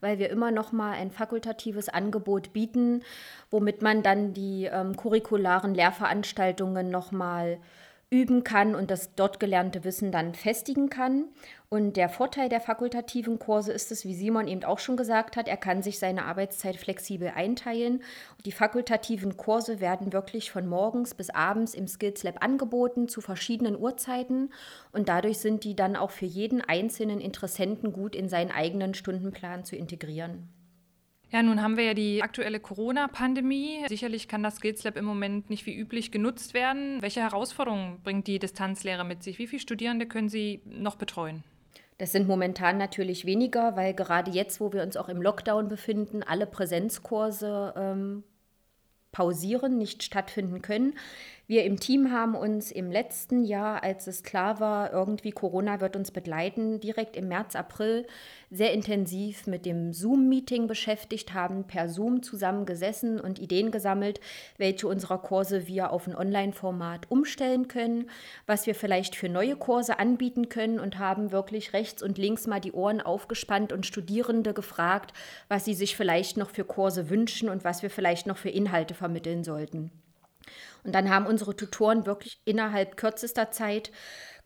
weil 0.00 0.18
wir 0.18 0.30
immer 0.30 0.50
noch 0.50 0.72
mal 0.72 0.92
ein 0.92 1.10
fakultatives 1.10 1.90
Angebot 1.90 2.54
bieten, 2.54 3.02
womit 3.50 3.82
man 3.82 4.02
dann 4.02 4.32
die 4.32 4.70
ähm, 4.72 4.96
curricularen 4.96 5.74
Lehrveranstaltungen 5.74 6.90
noch 6.90 7.12
mal 7.12 7.58
üben 8.12 8.44
kann 8.44 8.74
und 8.74 8.90
das 8.90 9.14
dort 9.14 9.40
gelernte 9.40 9.84
Wissen 9.84 10.12
dann 10.12 10.34
festigen 10.34 10.90
kann. 10.90 11.24
Und 11.70 11.96
der 11.96 12.10
Vorteil 12.10 12.50
der 12.50 12.60
fakultativen 12.60 13.38
Kurse 13.38 13.72
ist 13.72 13.90
es, 13.90 14.04
wie 14.04 14.14
Simon 14.14 14.46
eben 14.46 14.62
auch 14.64 14.78
schon 14.78 14.98
gesagt 14.98 15.36
hat, 15.36 15.48
er 15.48 15.56
kann 15.56 15.82
sich 15.82 15.98
seine 15.98 16.26
Arbeitszeit 16.26 16.76
flexibel 16.76 17.32
einteilen. 17.34 18.02
Die 18.44 18.52
fakultativen 18.52 19.38
Kurse 19.38 19.80
werden 19.80 20.12
wirklich 20.12 20.50
von 20.50 20.66
morgens 20.66 21.14
bis 21.14 21.30
abends 21.30 21.72
im 21.72 21.88
Skills 21.88 22.22
Lab 22.22 22.44
angeboten 22.44 23.08
zu 23.08 23.22
verschiedenen 23.22 23.78
Uhrzeiten 23.80 24.52
und 24.92 25.08
dadurch 25.08 25.38
sind 25.38 25.64
die 25.64 25.74
dann 25.74 25.96
auch 25.96 26.10
für 26.10 26.26
jeden 26.26 26.60
einzelnen 26.60 27.18
Interessenten 27.18 27.94
gut 27.94 28.14
in 28.14 28.28
seinen 28.28 28.50
eigenen 28.50 28.92
Stundenplan 28.92 29.64
zu 29.64 29.74
integrieren. 29.74 30.50
Ja, 31.32 31.42
nun 31.42 31.62
haben 31.62 31.78
wir 31.78 31.84
ja 31.84 31.94
die 31.94 32.22
aktuelle 32.22 32.60
Corona-Pandemie. 32.60 33.86
Sicherlich 33.88 34.28
kann 34.28 34.42
das 34.42 34.56
Skills 34.56 34.84
Lab 34.84 34.98
im 34.98 35.06
Moment 35.06 35.48
nicht 35.48 35.64
wie 35.64 35.74
üblich 35.74 36.12
genutzt 36.12 36.52
werden. 36.52 37.00
Welche 37.00 37.20
Herausforderungen 37.20 38.00
bringt 38.02 38.26
die 38.26 38.38
Distanzlehre 38.38 39.02
mit 39.02 39.22
sich? 39.22 39.38
Wie 39.38 39.46
viele 39.46 39.62
Studierende 39.62 40.04
können 40.04 40.28
Sie 40.28 40.60
noch 40.66 40.96
betreuen? 40.96 41.42
Das 41.96 42.12
sind 42.12 42.28
momentan 42.28 42.76
natürlich 42.76 43.24
weniger, 43.24 43.76
weil 43.76 43.94
gerade 43.94 44.30
jetzt, 44.30 44.60
wo 44.60 44.74
wir 44.74 44.82
uns 44.82 44.98
auch 44.98 45.08
im 45.08 45.22
Lockdown 45.22 45.68
befinden, 45.68 46.22
alle 46.22 46.44
Präsenzkurse 46.44 47.72
ähm, 47.78 48.24
pausieren, 49.10 49.78
nicht 49.78 50.02
stattfinden 50.02 50.60
können. 50.60 50.94
Wir 51.52 51.64
im 51.64 51.78
Team 51.78 52.10
haben 52.10 52.34
uns 52.34 52.72
im 52.72 52.90
letzten 52.90 53.44
Jahr, 53.44 53.82
als 53.82 54.06
es 54.06 54.22
klar 54.22 54.58
war, 54.58 54.90
irgendwie 54.90 55.32
Corona 55.32 55.82
wird 55.82 55.96
uns 55.96 56.10
begleiten, 56.10 56.80
direkt 56.80 57.14
im 57.14 57.28
März, 57.28 57.56
April 57.56 58.06
sehr 58.50 58.72
intensiv 58.72 59.46
mit 59.46 59.66
dem 59.66 59.92
Zoom-Meeting 59.92 60.66
beschäftigt, 60.66 61.34
haben 61.34 61.64
per 61.64 61.90
Zoom 61.90 62.22
zusammengesessen 62.22 63.20
und 63.20 63.38
Ideen 63.38 63.70
gesammelt, 63.70 64.18
welche 64.56 64.88
unserer 64.88 65.18
Kurse 65.18 65.66
wir 65.66 65.90
auf 65.90 66.06
ein 66.06 66.16
Online-Format 66.16 67.10
umstellen 67.10 67.68
können, 67.68 68.08
was 68.46 68.66
wir 68.66 68.74
vielleicht 68.74 69.14
für 69.14 69.28
neue 69.28 69.56
Kurse 69.56 69.98
anbieten 69.98 70.48
können 70.48 70.80
und 70.80 70.98
haben 70.98 71.32
wirklich 71.32 71.74
rechts 71.74 72.02
und 72.02 72.16
links 72.16 72.46
mal 72.46 72.60
die 72.60 72.72
Ohren 72.72 73.02
aufgespannt 73.02 73.74
und 73.74 73.84
Studierende 73.84 74.54
gefragt, 74.54 75.12
was 75.48 75.66
sie 75.66 75.74
sich 75.74 75.98
vielleicht 75.98 76.38
noch 76.38 76.48
für 76.48 76.64
Kurse 76.64 77.10
wünschen 77.10 77.50
und 77.50 77.62
was 77.62 77.82
wir 77.82 77.90
vielleicht 77.90 78.26
noch 78.26 78.38
für 78.38 78.48
Inhalte 78.48 78.94
vermitteln 78.94 79.44
sollten. 79.44 79.90
Und 80.84 80.92
dann 80.92 81.10
haben 81.10 81.26
unsere 81.26 81.54
Tutoren 81.56 82.06
wirklich 82.06 82.40
innerhalb 82.44 82.96
kürzester 82.96 83.50
Zeit 83.50 83.92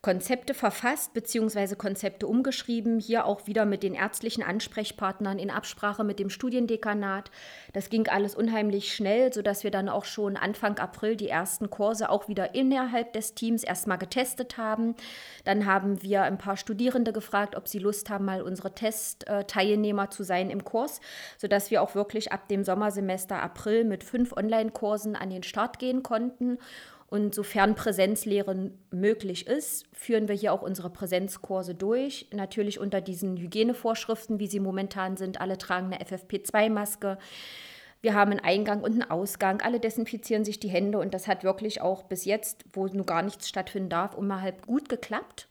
Konzepte 0.07 0.53
verfasst 0.53 1.13
bzw. 1.13 1.75
Konzepte 1.75 2.27
umgeschrieben, 2.27 2.97
hier 2.97 3.25
auch 3.25 3.45
wieder 3.45 3.65
mit 3.65 3.83
den 3.83 3.93
ärztlichen 3.93 4.41
Ansprechpartnern 4.41 5.37
in 5.37 5.51
Absprache 5.51 6.05
mit 6.05 6.17
dem 6.17 6.29
Studiendekanat. 6.29 7.29
Das 7.73 7.89
ging 7.89 8.07
alles 8.07 8.33
unheimlich 8.33 8.95
schnell, 8.95 9.33
sodass 9.33 9.65
wir 9.65 9.71
dann 9.71 9.89
auch 9.89 10.05
schon 10.05 10.37
Anfang 10.37 10.79
April 10.79 11.17
die 11.17 11.27
ersten 11.27 11.69
Kurse 11.69 12.09
auch 12.09 12.29
wieder 12.29 12.55
innerhalb 12.55 13.11
des 13.11 13.33
Teams 13.33 13.65
erstmal 13.65 13.97
getestet 13.97 14.57
haben. 14.57 14.95
Dann 15.43 15.65
haben 15.65 16.01
wir 16.01 16.21
ein 16.21 16.37
paar 16.37 16.55
Studierende 16.55 17.11
gefragt, 17.11 17.57
ob 17.57 17.67
sie 17.67 17.79
Lust 17.79 18.09
haben, 18.09 18.23
mal 18.23 18.41
unsere 18.41 18.73
Testteilnehmer 18.73 20.09
zu 20.09 20.23
sein 20.23 20.49
im 20.49 20.63
Kurs, 20.63 21.01
sodass 21.37 21.69
wir 21.69 21.81
auch 21.81 21.95
wirklich 21.95 22.31
ab 22.31 22.47
dem 22.47 22.63
Sommersemester 22.63 23.43
April 23.43 23.83
mit 23.83 24.05
fünf 24.05 24.31
Online-Kursen 24.31 25.17
an 25.17 25.29
den 25.29 25.43
Start 25.43 25.79
gehen 25.79 26.01
konnten. 26.01 26.59
Und 27.09 27.33
sofern 27.33 27.75
Präsenzlehre 27.75 28.71
möglich 28.91 29.47
ist, 29.47 29.85
führen 29.93 30.27
wir 30.27 30.35
hier 30.35 30.51
auch 30.51 30.61
unsere 30.61 30.89
Präsenzkurse 30.89 31.73
durch. 31.73 32.27
Natürlich 32.33 32.79
unter 32.79 32.99
diesen 32.99 33.37
Hygienevorschriften, 33.37 34.39
wie 34.39 34.47
sie 34.47 34.59
momentan 34.59 35.15
sind. 35.15 35.39
Alle 35.39 35.57
tragen 35.57 35.93
eine 35.93 36.03
FFP2-Maske. 36.03 37.17
Wir 38.01 38.13
haben 38.13 38.31
einen 38.31 38.41
Eingang 38.41 38.81
und 38.81 38.91
einen 38.91 39.09
Ausgang. 39.09 39.61
Alle 39.61 39.79
desinfizieren 39.79 40.43
sich 40.43 40.59
die 40.59 40.69
Hände 40.69 40.99
und 40.99 41.13
das 41.13 41.27
hat 41.27 41.45
wirklich 41.45 41.81
auch 41.81 42.03
bis 42.03 42.25
jetzt, 42.25 42.65
wo 42.73 42.87
nur 42.87 43.05
gar 43.05 43.21
nichts 43.21 43.47
stattfinden 43.47 43.89
darf, 43.89 44.17
immer 44.17 44.41
halb 44.41 44.67
gut 44.67 44.89
geklappt. 44.89 45.47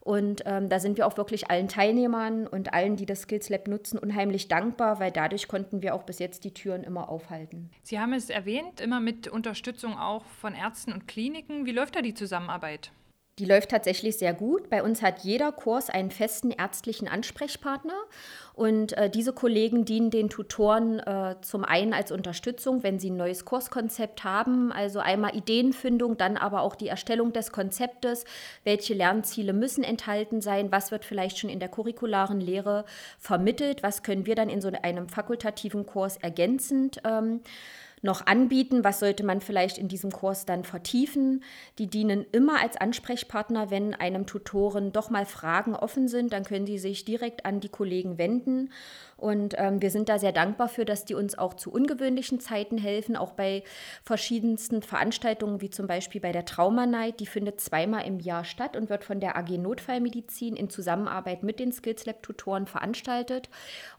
Und 0.00 0.42
ähm, 0.46 0.68
da 0.70 0.80
sind 0.80 0.96
wir 0.96 1.06
auch 1.06 1.16
wirklich 1.18 1.50
allen 1.50 1.68
Teilnehmern 1.68 2.46
und 2.46 2.72
allen, 2.72 2.96
die 2.96 3.04
das 3.04 3.22
Skills 3.22 3.50
Lab 3.50 3.68
nutzen, 3.68 3.98
unheimlich 3.98 4.48
dankbar, 4.48 4.98
weil 4.98 5.10
dadurch 5.10 5.46
konnten 5.46 5.82
wir 5.82 5.94
auch 5.94 6.04
bis 6.04 6.18
jetzt 6.18 6.44
die 6.44 6.54
Türen 6.54 6.82
immer 6.82 7.10
aufhalten. 7.10 7.70
Sie 7.82 8.00
haben 8.00 8.14
es 8.14 8.30
erwähnt, 8.30 8.80
immer 8.80 9.00
mit 9.00 9.28
Unterstützung 9.28 9.98
auch 9.98 10.24
von 10.24 10.54
Ärzten 10.54 10.92
und 10.92 11.06
Kliniken. 11.06 11.66
Wie 11.66 11.72
läuft 11.72 11.96
da 11.96 12.02
die 12.02 12.14
Zusammenarbeit? 12.14 12.92
Die 13.38 13.46
läuft 13.46 13.70
tatsächlich 13.70 14.18
sehr 14.18 14.34
gut. 14.34 14.68
Bei 14.68 14.82
uns 14.82 15.00
hat 15.00 15.20
jeder 15.20 15.50
Kurs 15.50 15.88
einen 15.88 16.10
festen 16.10 16.50
ärztlichen 16.50 17.08
Ansprechpartner. 17.08 17.98
Und 18.52 18.92
äh, 18.98 19.08
diese 19.08 19.32
Kollegen 19.32 19.86
dienen 19.86 20.10
den 20.10 20.28
Tutoren 20.28 20.98
äh, 20.98 21.36
zum 21.40 21.64
einen 21.64 21.94
als 21.94 22.12
Unterstützung, 22.12 22.82
wenn 22.82 22.98
sie 22.98 23.08
ein 23.08 23.16
neues 23.16 23.46
Kurskonzept 23.46 24.24
haben, 24.24 24.70
also 24.72 24.98
einmal 24.98 25.34
Ideenfindung, 25.34 26.18
dann 26.18 26.36
aber 26.36 26.60
auch 26.60 26.74
die 26.74 26.88
Erstellung 26.88 27.32
des 27.32 27.52
Konzeptes, 27.52 28.26
welche 28.64 28.92
Lernziele 28.92 29.54
müssen 29.54 29.84
enthalten 29.84 30.42
sein, 30.42 30.70
was 30.70 30.90
wird 30.90 31.06
vielleicht 31.06 31.38
schon 31.38 31.48
in 31.48 31.60
der 31.60 31.70
curricularen 31.70 32.40
Lehre 32.40 32.84
vermittelt, 33.18 33.82
was 33.82 34.02
können 34.02 34.26
wir 34.26 34.34
dann 34.34 34.50
in 34.50 34.60
so 34.60 34.70
einem 34.82 35.08
fakultativen 35.08 35.86
Kurs 35.86 36.18
ergänzend 36.18 37.00
ähm, 37.04 37.40
noch 38.02 38.26
anbieten, 38.26 38.84
was 38.84 39.00
sollte 39.00 39.24
man 39.24 39.40
vielleicht 39.40 39.78
in 39.78 39.88
diesem 39.88 40.10
Kurs 40.10 40.46
dann 40.46 40.64
vertiefen. 40.64 41.42
Die 41.78 41.86
dienen 41.86 42.24
immer 42.32 42.60
als 42.60 42.76
Ansprechpartner, 42.76 43.70
wenn 43.70 43.94
einem 43.94 44.26
Tutoren 44.26 44.92
doch 44.92 45.10
mal 45.10 45.26
Fragen 45.26 45.74
offen 45.74 46.08
sind, 46.08 46.32
dann 46.32 46.44
können 46.44 46.66
sie 46.66 46.78
sich 46.78 47.04
direkt 47.04 47.44
an 47.44 47.60
die 47.60 47.68
Kollegen 47.68 48.18
wenden 48.18 48.70
und 49.20 49.54
ähm, 49.58 49.82
wir 49.82 49.90
sind 49.90 50.08
da 50.08 50.18
sehr 50.18 50.32
dankbar 50.32 50.68
für, 50.68 50.86
dass 50.86 51.04
die 51.04 51.14
uns 51.14 51.36
auch 51.36 51.52
zu 51.52 51.70
ungewöhnlichen 51.70 52.40
Zeiten 52.40 52.78
helfen, 52.78 53.16
auch 53.16 53.32
bei 53.32 53.62
verschiedensten 54.02 54.80
Veranstaltungen, 54.80 55.60
wie 55.60 55.68
zum 55.68 55.86
Beispiel 55.86 56.22
bei 56.22 56.32
der 56.32 56.46
Traumanight. 56.46 57.20
Die 57.20 57.26
findet 57.26 57.60
zweimal 57.60 58.06
im 58.06 58.18
Jahr 58.18 58.44
statt 58.44 58.76
und 58.76 58.88
wird 58.88 59.04
von 59.04 59.20
der 59.20 59.36
AG 59.36 59.58
Notfallmedizin 59.58 60.56
in 60.56 60.70
Zusammenarbeit 60.70 61.42
mit 61.42 61.60
den 61.60 61.70
Skills 61.70 62.06
Lab 62.06 62.22
Tutoren 62.22 62.66
veranstaltet. 62.66 63.50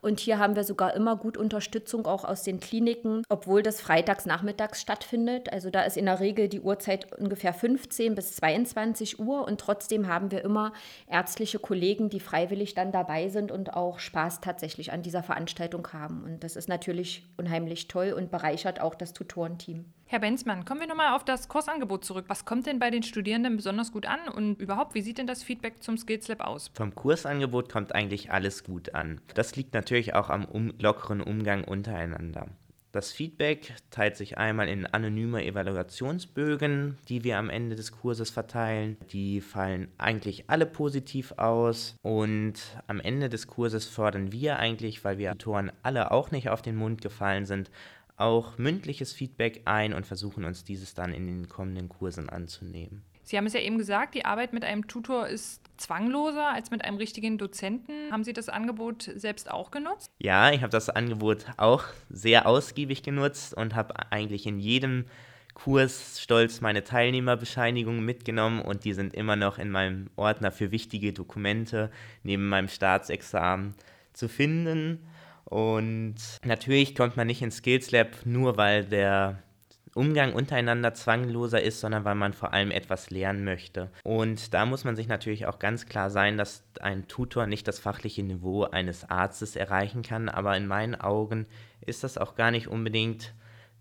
Und 0.02 0.20
hier 0.20 0.40
haben 0.40 0.56
wir 0.56 0.64
sogar 0.64 0.96
immer 0.96 1.16
gut 1.16 1.38
Unterstützung 1.38 2.08
auch 2.08 2.26
aus 2.26 2.42
den 2.42 2.60
Kliniken, 2.60 3.22
obwohl 3.30 3.62
das 3.62 3.80
freitags 3.92 4.26
nachmittags 4.26 4.80
stattfindet. 4.80 5.52
Also 5.52 5.70
da 5.70 5.82
ist 5.82 5.98
in 5.98 6.06
der 6.06 6.22
Regel 6.22 6.48
die 6.48 6.62
Uhrzeit 6.62 7.12
ungefähr 7.20 7.54
15 7.54 8.16
bis 8.16 8.38
22 8.38 9.20
Uhr 9.20 9.46
und 9.46 9.60
trotzdem 9.60 10.08
haben 10.08 10.32
wir 10.32 10.46
immer 10.46 10.72
ärztliche 11.08 11.60
Kollegen, 11.60 12.08
die 12.10 12.22
freiwillig 12.22 12.74
dann 12.74 12.94
dabei 12.94 13.28
sind 13.28 13.52
und 13.52 13.74
auch 13.74 14.00
Spaß 14.00 14.40
tatsächlich 14.40 14.94
an 14.94 15.02
dieser 15.02 15.24
Veranstaltung 15.24 15.86
haben. 15.92 16.24
Und 16.24 16.42
das 16.46 16.56
ist 16.56 16.70
natürlich 16.70 17.26
unheimlich 17.36 17.90
toll 17.90 18.14
und 18.14 18.32
bereichert 18.32 18.80
auch 18.80 18.96
das 18.96 19.12
Tutorenteam. 19.12 19.84
Herr 20.06 20.20
Benzmann, 20.20 20.64
kommen 20.64 20.80
wir 20.80 20.88
nochmal 20.88 21.14
auf 21.14 21.26
das 21.26 21.50
Kursangebot 21.50 22.06
zurück. 22.06 22.26
Was 22.30 22.46
kommt 22.46 22.68
denn 22.68 22.80
bei 22.80 22.92
den 22.92 23.04
Studierenden 23.04 23.58
besonders 23.58 23.92
gut 23.92 24.06
an 24.06 24.20
und 24.34 24.62
überhaupt, 24.62 24.94
wie 24.94 25.02
sieht 25.02 25.18
denn 25.18 25.28
das 25.28 25.44
Feedback 25.44 25.84
zum 25.84 25.98
Skills 25.98 26.30
Lab 26.30 26.40
aus? 26.40 26.72
Vom 26.74 26.96
Kursangebot 26.96 27.70
kommt 27.70 27.94
eigentlich 27.94 28.32
alles 28.32 28.64
gut 28.64 28.96
an. 28.96 29.20
Das 29.36 29.58
liegt 29.58 29.74
natürlich 29.74 30.14
auch 30.14 30.30
am 30.30 30.46
um 30.46 30.74
lockeren 30.80 31.22
Umgang 31.22 31.66
untereinander. 31.66 32.48
Das 32.92 33.14
Feedback 33.14 33.74
teilt 33.90 34.18
sich 34.18 34.38
einmal 34.38 34.68
in 34.68 34.86
anonyme 34.86 35.46
Evaluationsbögen, 35.46 36.98
die 37.08 37.24
wir 37.24 37.38
am 37.38 37.50
Ende 37.50 37.78
des 37.78 37.94
Kurses 37.94 38.30
verteilen. 38.30 38.98
Die 39.14 39.40
fallen 39.40 39.88
eigentlich 39.98 40.50
alle 40.50 40.66
positiv 40.66 41.32
aus 41.38 41.96
und 42.02 42.56
am 42.88 43.00
Ende 43.00 43.30
des 43.30 43.48
Kurses 43.48 43.88
fordern 43.88 44.34
wir 44.34 44.60
eigentlich, 44.60 45.06
weil 45.06 45.18
wir 45.18 45.32
Autoren 45.32 45.72
alle 45.84 46.12
auch 46.12 46.32
nicht 46.32 46.50
auf 46.50 46.62
den 46.62 46.76
Mund 46.76 47.02
gefallen 47.02 47.46
sind, 47.46 47.72
auch 48.18 48.58
mündliches 48.58 49.14
Feedback 49.14 49.62
ein 49.64 49.94
und 49.94 50.06
versuchen 50.06 50.44
uns 50.44 50.66
dieses 50.66 50.94
dann 50.94 51.14
in 51.14 51.28
den 51.28 51.48
kommenden 51.48 51.88
Kursen 51.88 52.30
anzunehmen. 52.30 53.04
Sie 53.24 53.38
haben 53.38 53.46
es 53.46 53.54
ja 53.54 53.62
eben 53.62 53.78
gesagt, 53.78 54.16
die 54.16 54.26
Arbeit 54.26 54.52
mit 54.52 54.66
einem 54.66 54.88
Tutor 54.88 55.28
ist 55.28 55.61
zwangloser 55.78 56.50
als 56.50 56.72
mit 56.72 56.84
einem 56.84 56.98
richtigen 56.98 57.38
Dozenten. 57.38 58.12
Haben 58.12 58.24
Sie 58.24 58.34
das 58.34 58.50
Angebot 58.50 59.10
selbst 59.16 59.50
auch 59.50 59.72
genutzt? 59.72 60.12
Ja, 60.20 60.52
ich 60.52 60.62
habe 60.62 60.72
das 60.72 60.90
Angebot 60.90 61.46
auch 61.58 61.86
sehr 62.10 62.48
ausgiebig 62.48 63.04
genutzt 63.04 63.54
und 63.54 63.76
habe 63.76 63.94
eigentlich 64.12 64.46
in 64.46 64.60
jedem 64.60 65.06
Kurs 65.54 66.22
stolz 66.22 66.62
meine 66.62 66.84
Teilnehmerbescheinigungen 66.84 68.04
mitgenommen 68.04 68.62
und 68.62 68.86
die 68.86 68.94
sind 68.94 69.14
immer 69.14 69.36
noch 69.36 69.58
in 69.58 69.70
meinem 69.70 70.10
Ordner 70.16 70.52
für 70.52 70.72
wichtige 70.72 71.14
Dokumente 71.14 71.92
neben 72.24 72.48
meinem 72.48 72.68
Staatsexamen 72.68 73.76
zu 74.14 74.28
finden. 74.28 75.06
Und 75.46 76.16
natürlich 76.46 76.96
kommt 76.96 77.18
man 77.18 77.28
nicht 77.28 77.42
ins 77.42 77.58
Skills 77.58 77.92
Lab 77.92 78.26
nur, 78.26 78.58
weil 78.58 78.86
der 78.86 79.44
Umgang 79.94 80.34
untereinander 80.34 80.94
zwangloser 80.94 81.62
ist, 81.62 81.82
sondern 81.82 82.06
weil 82.06 82.16
man 82.16 82.34
vor 82.34 82.54
allem 82.54 82.72
etwas 82.72 83.10
lernen 83.10 83.44
möchte. 83.44 83.90
Und 84.04 84.54
da 84.54 84.66
muss 84.66 84.86
man 84.86 84.96
sich 84.96 85.08
natürlich 85.08 85.46
auch 85.46 85.60
ganz 85.60 85.86
klar 85.86 86.10
sein, 86.10 86.38
dass 86.38 86.64
ein 86.80 87.08
Tutor 87.08 87.46
nicht 87.46 87.68
das 87.68 87.80
fachliche 87.80 88.24
Niveau 88.24 88.64
eines 88.64 89.10
Arztes 89.10 89.56
erreichen 89.56 90.02
kann, 90.02 90.30
aber 90.30 90.56
in 90.56 90.68
meinen 90.68 90.96
Augen 90.96 91.46
ist 91.86 92.04
das 92.04 92.18
auch 92.18 92.36
gar 92.36 92.52
nicht 92.52 92.68
unbedingt 92.68 93.34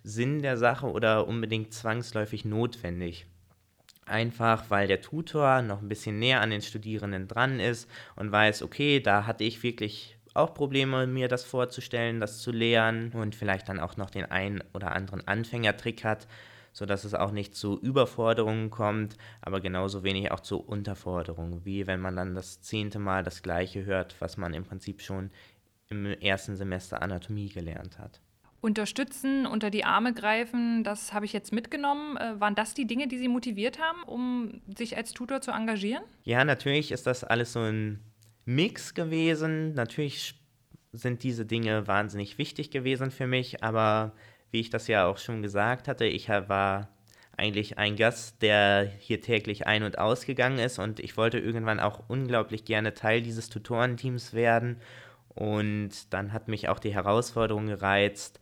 Sinn 0.02 0.42
der 0.42 0.56
Sache 0.56 0.90
oder 0.90 1.28
unbedingt 1.28 1.72
zwangsläufig 1.72 2.44
notwendig. 2.44 3.26
Einfach 4.06 4.64
weil 4.70 4.88
der 4.88 5.02
Tutor 5.02 5.62
noch 5.62 5.80
ein 5.80 5.88
bisschen 5.88 6.18
näher 6.18 6.40
an 6.40 6.50
den 6.50 6.62
Studierenden 6.62 7.28
dran 7.28 7.60
ist 7.60 7.88
und 8.16 8.32
weiß, 8.32 8.62
okay, 8.62 8.98
da 8.98 9.26
hatte 9.26 9.44
ich 9.44 9.62
wirklich 9.62 10.16
auch 10.34 10.54
Probleme, 10.54 11.06
mir 11.06 11.28
das 11.28 11.44
vorzustellen, 11.44 12.20
das 12.20 12.38
zu 12.38 12.52
lernen 12.52 13.12
und 13.12 13.34
vielleicht 13.34 13.68
dann 13.68 13.80
auch 13.80 13.96
noch 13.96 14.10
den 14.10 14.26
einen 14.26 14.62
oder 14.74 14.92
anderen 14.92 15.26
Anfängertrick 15.26 16.04
hat, 16.04 16.26
sodass 16.72 17.04
es 17.04 17.14
auch 17.14 17.32
nicht 17.32 17.54
zu 17.54 17.78
Überforderungen 17.80 18.70
kommt, 18.70 19.16
aber 19.42 19.60
genauso 19.60 20.04
wenig 20.04 20.30
auch 20.30 20.40
zu 20.40 20.60
Unterforderungen, 20.60 21.64
wie 21.64 21.86
wenn 21.86 22.00
man 22.00 22.16
dann 22.16 22.34
das 22.34 22.60
zehnte 22.60 22.98
Mal 22.98 23.24
das 23.24 23.42
gleiche 23.42 23.84
hört, 23.84 24.16
was 24.20 24.36
man 24.36 24.54
im 24.54 24.64
Prinzip 24.64 25.02
schon 25.02 25.30
im 25.88 26.06
ersten 26.06 26.56
Semester 26.56 27.02
Anatomie 27.02 27.48
gelernt 27.48 27.98
hat. 27.98 28.20
Unterstützen, 28.60 29.46
unter 29.46 29.70
die 29.70 29.84
Arme 29.84 30.12
greifen, 30.12 30.84
das 30.84 31.14
habe 31.14 31.24
ich 31.24 31.32
jetzt 31.32 31.50
mitgenommen. 31.50 32.18
Äh, 32.18 32.38
waren 32.40 32.54
das 32.54 32.74
die 32.74 32.86
Dinge, 32.86 33.08
die 33.08 33.16
Sie 33.16 33.28
motiviert 33.28 33.78
haben, 33.80 34.02
um 34.02 34.60
sich 34.76 34.98
als 34.98 35.12
Tutor 35.14 35.40
zu 35.40 35.50
engagieren? 35.50 36.02
Ja, 36.24 36.44
natürlich 36.44 36.92
ist 36.92 37.06
das 37.06 37.24
alles 37.24 37.54
so 37.54 37.60
ein 37.60 38.00
Mix 38.54 38.94
gewesen. 38.94 39.74
Natürlich 39.74 40.34
sind 40.92 41.22
diese 41.22 41.46
Dinge 41.46 41.86
wahnsinnig 41.86 42.38
wichtig 42.38 42.70
gewesen 42.70 43.10
für 43.10 43.26
mich, 43.26 43.62
aber 43.62 44.12
wie 44.50 44.60
ich 44.60 44.70
das 44.70 44.88
ja 44.88 45.06
auch 45.06 45.18
schon 45.18 45.42
gesagt 45.42 45.86
hatte, 45.86 46.04
ich 46.04 46.28
war 46.28 46.88
eigentlich 47.36 47.78
ein 47.78 47.96
Gast, 47.96 48.42
der 48.42 48.90
hier 48.98 49.20
täglich 49.20 49.66
ein- 49.66 49.84
und 49.84 49.98
ausgegangen 49.98 50.58
ist 50.58 50.78
und 50.78 51.00
ich 51.00 51.16
wollte 51.16 51.38
irgendwann 51.38 51.80
auch 51.80 52.02
unglaublich 52.08 52.64
gerne 52.64 52.92
Teil 52.92 53.22
dieses 53.22 53.48
Tutorenteams 53.48 54.34
werden 54.34 54.80
und 55.28 56.12
dann 56.12 56.32
hat 56.32 56.48
mich 56.48 56.68
auch 56.68 56.80
die 56.80 56.92
Herausforderung 56.92 57.66
gereizt, 57.66 58.40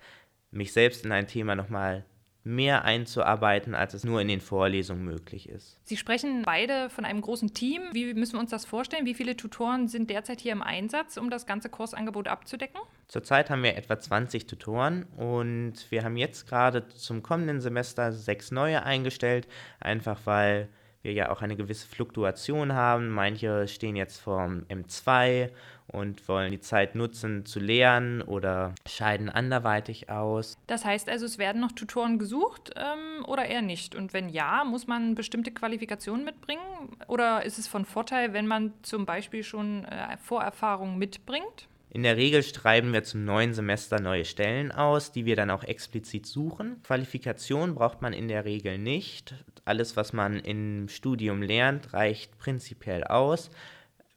mich 0.51 0.73
selbst 0.73 1.05
in 1.05 1.13
ein 1.13 1.27
Thema 1.27 1.55
nochmal 1.55 2.05
mehr 2.49 2.85
einzuarbeiten, 2.85 3.75
als 3.75 3.93
es 3.93 4.05
nur 4.05 4.23
in 4.23 4.29
den 4.29 4.41
Vorlesungen 4.41 5.05
möglich 5.05 5.51
ist. 5.51 5.79
Sie 5.85 5.99
sprechen 5.99 6.43
beide 6.47 6.89
von 6.89 7.05
einem 7.05 7.21
großen 7.21 7.53
Team. 7.53 7.83
Wie 7.93 8.15
müssen 8.15 8.35
wir 8.35 8.41
uns 8.41 8.51
das 8.51 8.65
vorstellen? 8.65 9.05
Wie 9.05 9.13
viele 9.13 9.37
Tutoren 9.37 9.87
sind 9.87 10.09
derzeit 10.09 10.41
hier 10.41 10.53
im 10.53 10.63
Einsatz, 10.63 11.19
um 11.19 11.29
das 11.29 11.45
ganze 11.45 11.69
Kursangebot 11.69 12.27
abzudecken? 12.27 12.81
Zurzeit 13.07 13.51
haben 13.51 13.63
wir 13.63 13.77
etwa 13.77 13.99
20 13.99 14.47
Tutoren 14.47 15.05
und 15.17 15.75
wir 15.91 16.05
haben 16.05 16.17
jetzt 16.17 16.49
gerade 16.49 16.89
zum 16.89 17.23
kommenden 17.23 17.61
Semester 17.61 18.13
sechs 18.13 18.51
neue 18.51 18.83
eingestellt, 18.83 19.47
einfach 19.79 20.21
weil 20.25 20.69
wir 21.09 21.15
ja 21.15 21.31
auch 21.31 21.41
eine 21.41 21.57
gewisse 21.57 21.89
Fluktuation 21.89 22.75
haben. 22.75 23.09
Manche 23.09 23.67
stehen 23.67 23.97
jetzt 23.97 24.21
vorm 24.21 24.67
M2 24.69 25.49
und 25.87 26.29
wollen 26.29 26.51
die 26.51 26.61
Zeit 26.61 26.95
nutzen 26.95 27.47
zu 27.47 27.61
lernen 27.61 28.21
oder 28.21 28.75
scheiden 28.87 29.31
anderweitig 29.31 30.11
aus. 30.11 30.59
Das 30.67 30.85
heißt 30.85 31.09
also, 31.09 31.25
es 31.25 31.39
werden 31.39 31.63
noch 31.63 31.73
Tutoren 31.73 32.19
gesucht 32.19 32.73
ähm, 32.77 33.25
oder 33.25 33.47
eher 33.47 33.63
nicht? 33.63 33.95
Und 33.95 34.13
wenn 34.13 34.29
ja, 34.29 34.65
muss 34.65 34.87
man 34.87 35.15
bestimmte 35.15 35.51
Qualifikationen 35.51 36.27
mitbringen? 36.27 36.61
Oder 37.07 37.45
ist 37.45 37.59
es 37.59 37.67
von 37.67 37.87
Vorteil, 37.87 38.35
wenn 38.35 38.47
man 38.47 38.75
zum 38.83 39.07
Beispiel 39.07 39.43
schon 39.43 39.87
äh, 39.87 40.19
Vorerfahrungen 40.19 40.99
mitbringt? 40.99 41.69
In 41.91 42.03
der 42.03 42.19
Regel 42.19 42.43
schreiben 42.43 42.93
wir 42.93 43.03
zum 43.03 43.25
neuen 43.25 43.55
Semester 43.55 43.99
neue 43.99 44.27
Stellen 44.27 44.73
aus, 44.73 45.11
die 45.11 45.25
wir 45.25 45.37
dann 45.37 45.51
auch 45.51 45.65
explizit 45.65 46.27
suchen. 46.27 46.83
Qualifikation 46.83 47.75
braucht 47.75 48.03
man 48.03 48.13
in 48.13 48.29
der 48.29 48.45
Regel 48.45 48.77
nicht. 48.77 49.35
Alles, 49.65 49.97
was 49.97 50.13
man 50.13 50.39
im 50.39 50.89
Studium 50.89 51.41
lernt, 51.41 51.95
reicht 51.95 52.37
prinzipiell 52.39 53.05
aus. 53.05 53.51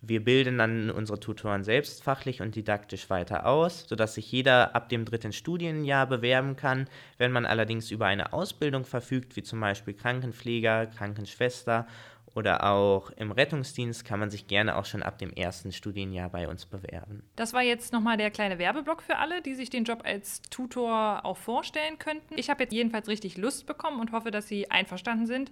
Wir 0.02 0.24
bilden 0.24 0.58
dann 0.58 0.90
unsere 0.90 1.20
Tutoren 1.20 1.64
selbst 1.64 2.04
fachlich 2.04 2.42
und 2.42 2.56
didaktisch 2.56 3.10
weiter 3.10 3.46
aus, 3.46 3.86
sodass 3.88 4.16
sich 4.16 4.32
jeder 4.32 4.76
ab 4.76 4.90
dem 4.90 5.06
dritten 5.06 5.32
Studienjahr 5.32 6.08
bewerben 6.08 6.56
kann. 6.56 6.90
Wenn 7.20 7.32
man 7.32 7.46
allerdings 7.46 7.92
über 7.92 8.08
eine 8.08 8.34
Ausbildung 8.34 8.84
verfügt, 8.84 9.36
wie 9.36 9.44
zum 9.44 9.60
Beispiel 9.60 9.94
Krankenpfleger, 9.94 10.88
Krankenschwester 10.88 11.86
oder 12.34 12.64
auch 12.72 13.10
im 13.12 13.32
Rettungsdienst 13.32 14.06
kann 14.06 14.20
man 14.20 14.30
sich 14.30 14.48
gerne 14.48 14.78
auch 14.78 14.86
schon 14.86 15.04
ab 15.04 15.18
dem 15.18 15.32
ersten 15.32 15.72
Studienjahr 15.72 16.30
bei 16.30 16.48
uns 16.48 16.66
bewerben. 16.66 17.24
Das 17.36 17.54
war 17.54 17.62
jetzt 17.62 17.92
nochmal 17.92 18.18
der 18.18 18.32
kleine 18.32 18.58
Werbeblock 18.58 19.02
für 19.02 19.18
alle, 19.18 19.42
die 19.42 19.54
sich 19.54 19.70
den 19.70 19.84
Job 19.84 20.02
als 20.06 20.42
Tutor 20.44 21.26
auch 21.26 21.38
vorstellen 21.38 22.00
könnten. 22.00 22.38
Ich 22.38 22.50
habe 22.50 22.64
jetzt 22.64 22.74
jedenfalls 22.74 23.08
richtig 23.08 23.38
Lust 23.38 23.66
bekommen 23.66 24.00
und 24.00 24.14
hoffe, 24.14 24.32
dass 24.32 24.48
Sie 24.48 24.72
einverstanden 24.72 25.26
sind, 25.26 25.52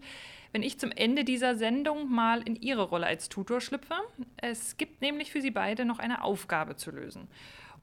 wenn 0.51 0.63
ich 0.63 0.79
zum 0.79 0.91
Ende 0.91 1.23
dieser 1.25 1.55
Sendung 1.55 2.09
mal 2.09 2.41
in 2.41 2.55
Ihre 2.55 2.83
Rolle 2.83 3.07
als 3.07 3.29
Tutor 3.29 3.59
schlüpfe. 3.59 3.95
Es 4.37 4.77
gibt 4.77 5.01
nämlich 5.01 5.31
für 5.31 5.41
Sie 5.41 5.51
beide 5.51 5.85
noch 5.85 5.99
eine 5.99 6.23
Aufgabe 6.23 6.75
zu 6.75 6.91
lösen. 6.91 7.27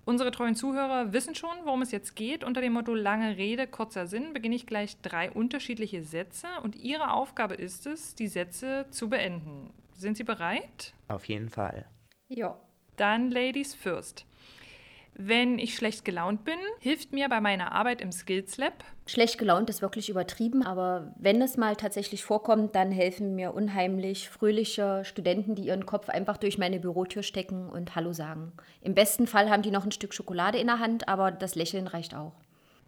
Unsere 0.06 0.30
treuen 0.30 0.54
Zuhörer 0.54 1.12
wissen 1.12 1.34
schon, 1.34 1.56
worum 1.64 1.82
es 1.82 1.90
jetzt 1.90 2.14
geht. 2.14 2.44
Unter 2.44 2.60
dem 2.60 2.74
Motto 2.74 2.94
lange 2.94 3.36
Rede, 3.36 3.66
kurzer 3.66 4.06
Sinn 4.06 4.32
beginne 4.32 4.54
ich 4.54 4.64
gleich 4.64 5.00
drei 5.02 5.32
unterschiedliche 5.32 6.04
Sätze 6.04 6.46
und 6.62 6.76
Ihre 6.76 7.10
Aufgabe 7.10 7.54
ist 7.54 7.88
es, 7.88 8.14
die 8.14 8.28
Sätze 8.28 8.86
zu 8.90 9.08
beenden. 9.08 9.74
Sind 9.94 10.16
Sie 10.16 10.22
bereit? 10.22 10.94
Auf 11.08 11.24
jeden 11.24 11.50
Fall. 11.50 11.86
Ja. 12.28 12.56
Dann 12.96 13.32
Ladies 13.32 13.74
first. 13.74 14.26
Wenn 15.18 15.58
ich 15.58 15.74
schlecht 15.74 16.04
gelaunt 16.04 16.44
bin, 16.44 16.58
hilft 16.78 17.14
mir 17.14 17.30
bei 17.30 17.40
meiner 17.40 17.72
Arbeit 17.72 18.02
im 18.02 18.12
Skills 18.12 18.58
Lab. 18.58 18.84
Schlecht 19.06 19.38
gelaunt 19.38 19.70
ist 19.70 19.80
wirklich 19.80 20.10
übertrieben, 20.10 20.62
aber 20.62 21.14
wenn 21.18 21.40
es 21.40 21.56
mal 21.56 21.74
tatsächlich 21.74 22.22
vorkommt, 22.22 22.74
dann 22.74 22.92
helfen 22.92 23.34
mir 23.34 23.54
unheimlich 23.54 24.28
fröhliche 24.28 25.06
Studenten, 25.06 25.54
die 25.54 25.62
ihren 25.62 25.86
Kopf 25.86 26.10
einfach 26.10 26.36
durch 26.36 26.58
meine 26.58 26.80
Bürotür 26.80 27.22
stecken 27.22 27.70
und 27.70 27.96
Hallo 27.96 28.12
sagen. 28.12 28.52
Im 28.82 28.94
besten 28.94 29.26
Fall 29.26 29.48
haben 29.48 29.62
die 29.62 29.70
noch 29.70 29.86
ein 29.86 29.92
Stück 29.92 30.12
Schokolade 30.12 30.58
in 30.58 30.66
der 30.66 30.80
Hand, 30.80 31.08
aber 31.08 31.30
das 31.30 31.54
Lächeln 31.54 31.86
reicht 31.86 32.14
auch. 32.14 32.34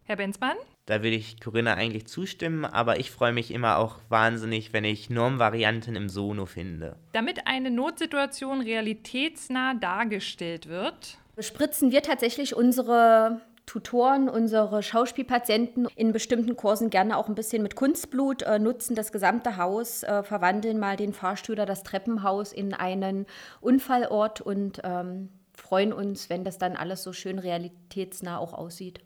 Herr 0.05 0.17
Benzmann? 0.17 0.57
Da 0.85 1.03
würde 1.03 1.17
ich 1.17 1.41
Corinna 1.41 1.75
eigentlich 1.75 2.07
zustimmen, 2.09 2.67
aber 2.67 3.01
ich 3.01 3.11
freue 3.11 3.33
mich 3.33 3.51
immer 3.51 3.79
auch 3.79 3.97
wahnsinnig, 4.11 4.75
wenn 4.75 4.85
ich 4.85 5.09
Normvarianten 5.09 5.97
im 5.97 6.11
Sono 6.11 6.45
finde. 6.45 6.97
Damit 7.13 7.47
eine 7.47 7.71
Notsituation 7.71 8.61
realitätsnah 8.61 9.75
dargestellt 9.75 10.69
wird, 10.69 11.19
Spritzen 11.41 11.93
wir 11.93 12.03
tatsächlich 12.03 12.57
unsere 12.57 13.41
Tutoren, 13.65 14.29
unsere 14.29 14.83
Schauspielpatienten 14.83 15.87
in 15.95 16.13
bestimmten 16.13 16.57
Kursen 16.57 16.91
gerne 16.91 17.17
auch 17.17 17.29
ein 17.29 17.35
bisschen 17.35 17.63
mit 17.63 17.77
Kunstblut, 17.77 18.43
äh, 18.43 18.59
nutzen 18.59 18.97
das 18.97 19.13
gesamte 19.13 19.57
Haus, 19.59 20.03
äh, 20.03 20.23
verwandeln 20.23 20.79
mal 20.79 20.97
den 20.97 21.13
Fahrstuhl 21.13 21.53
oder 21.53 21.67
das 21.67 21.83
Treppenhaus 21.83 22.53
in 22.53 22.73
einen 22.73 23.27
Unfallort 23.61 24.41
und 24.41 24.81
ähm, 24.85 25.29
freuen 25.53 25.93
uns, 25.93 26.31
wenn 26.31 26.45
das 26.45 26.59
dann 26.59 26.77
alles 26.77 27.03
so 27.03 27.13
schön 27.13 27.39
realitätsnah 27.39 28.39
auch 28.39 28.55
aussieht. 28.55 29.01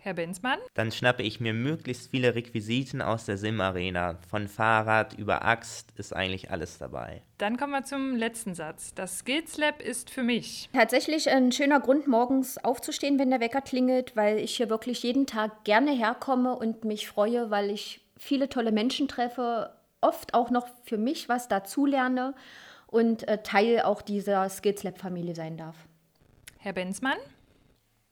Herr 0.00 0.14
Benzmann? 0.14 0.58
Dann 0.74 0.92
schnappe 0.92 1.22
ich 1.22 1.40
mir 1.40 1.52
möglichst 1.52 2.10
viele 2.10 2.34
Requisiten 2.34 3.02
aus 3.02 3.24
der 3.26 3.36
Sim-Arena. 3.36 4.18
Von 4.30 4.46
Fahrrad 4.46 5.14
über 5.14 5.44
Axt 5.44 5.90
ist 5.96 6.14
eigentlich 6.14 6.50
alles 6.52 6.78
dabei. 6.78 7.22
Dann 7.38 7.56
kommen 7.56 7.72
wir 7.72 7.84
zum 7.84 8.14
letzten 8.14 8.54
Satz. 8.54 8.94
Das 8.94 9.18
Skills 9.18 9.58
Lab 9.58 9.82
ist 9.82 10.10
für 10.10 10.22
mich. 10.22 10.68
Tatsächlich 10.72 11.28
ein 11.28 11.50
schöner 11.50 11.80
Grund, 11.80 12.06
morgens 12.06 12.58
aufzustehen, 12.58 13.18
wenn 13.18 13.30
der 13.30 13.40
Wecker 13.40 13.60
klingelt, 13.60 14.14
weil 14.14 14.38
ich 14.38 14.56
hier 14.56 14.70
wirklich 14.70 15.02
jeden 15.02 15.26
Tag 15.26 15.64
gerne 15.64 15.90
herkomme 15.90 16.54
und 16.56 16.84
mich 16.84 17.08
freue, 17.08 17.50
weil 17.50 17.70
ich 17.70 18.00
viele 18.16 18.48
tolle 18.48 18.72
Menschen 18.72 19.08
treffe, 19.08 19.74
oft 20.00 20.32
auch 20.32 20.50
noch 20.50 20.68
für 20.84 20.98
mich 20.98 21.28
was 21.28 21.48
dazulerne 21.48 22.34
und 22.86 23.26
äh, 23.26 23.42
Teil 23.42 23.82
auch 23.82 24.00
dieser 24.00 24.48
Skills 24.48 24.84
Lab 24.84 24.98
Familie 24.98 25.34
sein 25.34 25.56
darf. 25.56 25.76
Herr 26.58 26.72
Benzmann? 26.72 27.18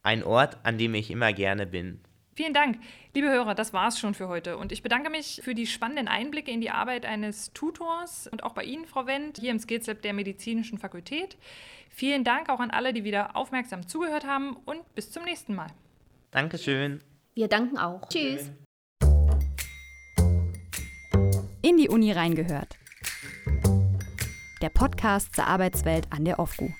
Ein 0.07 0.23
Ort, 0.23 0.57
an 0.63 0.79
dem 0.79 0.95
ich 0.95 1.11
immer 1.11 1.33
gerne 1.33 1.67
bin. 1.67 1.99
Vielen 2.37 2.55
Dank. 2.55 2.79
Liebe 3.13 3.29
Hörer, 3.29 3.57
das 3.57 3.73
war's 3.73 3.99
schon 3.99 4.15
für 4.15 4.29
heute. 4.29 4.57
Und 4.57 4.71
ich 4.71 4.85
bedanke 4.85 5.11
mich 5.11 5.41
für 5.43 5.53
die 5.53 5.67
spannenden 5.67 6.07
Einblicke 6.07 6.53
in 6.53 6.61
die 6.61 6.71
Arbeit 6.71 7.05
eines 7.05 7.53
Tutors 7.55 8.29
und 8.29 8.45
auch 8.45 8.53
bei 8.53 8.63
Ihnen, 8.63 8.87
Frau 8.87 9.09
Wendt, 9.09 9.39
hier 9.41 9.51
im 9.51 9.59
Skills 9.59 9.89
Lab 9.89 10.03
der 10.03 10.13
Medizinischen 10.13 10.79
Fakultät. 10.79 11.37
Vielen 11.91 12.23
Dank 12.23 12.51
auch 12.51 12.61
an 12.61 12.71
alle, 12.71 12.93
die 12.93 13.03
wieder 13.03 13.35
aufmerksam 13.35 13.89
zugehört 13.89 14.25
haben 14.25 14.55
und 14.65 14.95
bis 14.95 15.11
zum 15.11 15.25
nächsten 15.25 15.57
Mal. 15.57 15.73
Dankeschön. 16.31 17.03
Wir 17.35 17.49
danken 17.49 17.77
auch. 17.77 18.09
Tschüss. 18.09 18.53
In 21.63 21.79
die 21.79 21.89
Uni 21.89 22.13
reingehört. 22.13 22.77
Der 24.63 24.69
Podcast 24.69 25.35
zur 25.35 25.49
Arbeitswelt 25.49 26.07
an 26.13 26.25
der 26.25 26.39
OFGU. 26.39 26.71